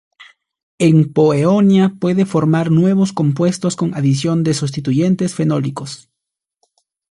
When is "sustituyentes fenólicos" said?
4.55-6.09